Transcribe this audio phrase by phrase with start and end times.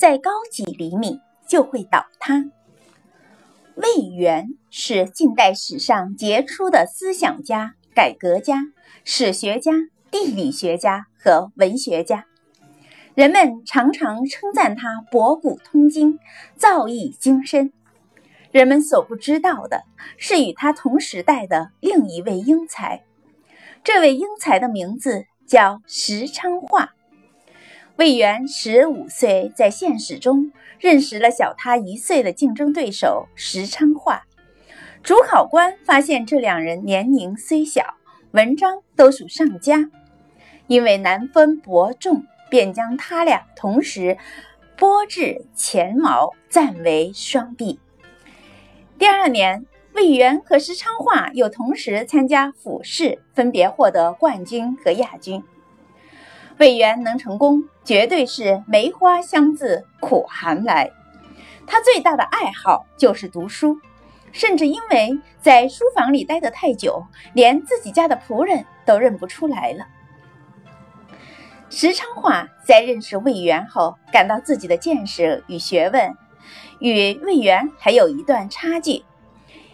[0.00, 2.46] 再高几厘米就会倒塌。
[3.74, 8.62] 魏源是近代史上杰出的思想家、改革家、
[9.04, 9.72] 史学家、
[10.10, 12.24] 地理学家和文学家，
[13.14, 16.18] 人们常常称赞他博古通今、
[16.56, 17.70] 造诣精深。
[18.52, 19.82] 人们所不知道的
[20.16, 23.04] 是，与他同时代的另一位英才，
[23.84, 26.94] 这位英才的名字叫石昌化。
[27.96, 34.22] 魏源十五岁，在现实中认识了小他一岁的竞争对手石昌化。
[35.02, 37.94] 主考官发现这两人年龄虽小，
[38.32, 39.90] 文章都属上佳，
[40.66, 44.16] 因为难分伯仲，便将他俩同时
[44.76, 47.78] 拨至前茅，暂为双璧。
[48.98, 55.42] 第二年，魏源和石昌化又同时参加府试，分别获得冠军和亚军。
[56.60, 60.90] 魏源能成功，绝对是梅花香自苦寒来。
[61.66, 63.78] 他最大的爱好就是读书，
[64.30, 69.86] 甚至因为在书房里待得太久，连自己家的仆人都认不出来了。
[71.70, 76.14] 石昌化在认识魏源后，感到自己的见识与学问。
[76.78, 79.02] 与魏源还有一段差距，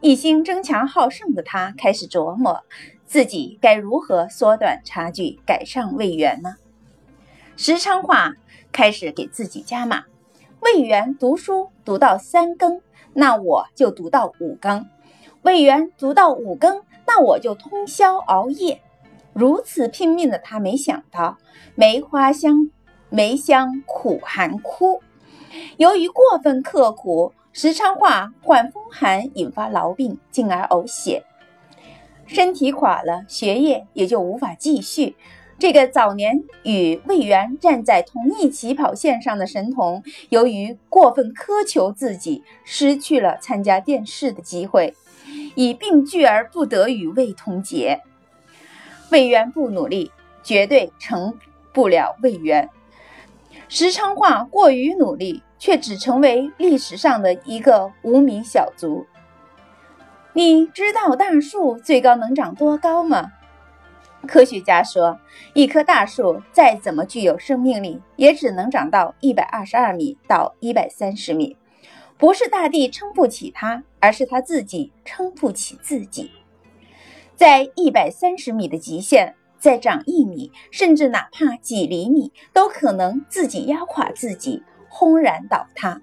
[0.00, 2.64] 一心争强好胜的他开始琢磨
[3.04, 6.54] 自己该如何缩短差距，赶上魏源呢？
[7.62, 8.32] 石昌化
[8.72, 10.04] 开始给自己加码：
[10.60, 12.80] 魏源读书读到三更，
[13.12, 14.86] 那我就读到五更；
[15.42, 18.80] 魏源读到五更，那我就通宵熬夜。
[19.34, 21.36] 如此拼命的他，没想到
[21.74, 22.70] 梅花香，
[23.10, 25.02] 梅香苦寒枯。
[25.76, 31.24] 由于过分刻苦，石昌化患风寒，引发痨病，进而呕血，
[32.26, 35.14] 身体垮了，学业也就无法继续。
[35.60, 44.94] 这个早年与魏源站在同一起跑线上的神童，由于过分苛求自己，失去了参加殿试的机会，
[45.54, 48.00] 以病拒而不得与魏同结。
[49.10, 50.10] 魏源不努力，
[50.42, 51.38] 绝对成
[51.74, 52.70] 不了魏源。
[53.68, 59.04] 石昌化过于努力，却只成为历史上的一个无名小卒。
[60.32, 63.32] 你知道大树最高能长多高吗？
[64.26, 65.18] 科学家说，
[65.54, 71.56] 一棵大树再怎么具有生命力，也只能长到一百二十二米到一百三十米。
[72.16, 76.30] 不是大地撑不起它，而是它自己撑不起自己。
[77.34, 79.34] 在一百三十米的极限。
[79.58, 86.00] 再长一米，甚至哪怕几厘米，都可能自己压垮自己，轰然倒塌。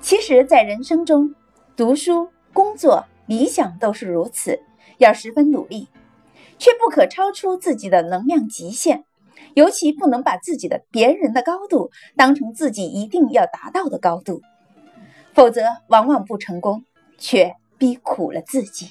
[0.00, 1.36] 其实，在人生中，
[1.76, 4.60] 读书、工作、理想都是如此，
[4.98, 5.88] 要十分努力，
[6.58, 9.04] 却不可超出自己的能量极限，
[9.54, 14.42] 尤其不能把自己的别人的高度当成自己一定要达到的高度，
[15.34, 16.84] 否则往往不成功，
[17.18, 18.90] 却逼苦了自己。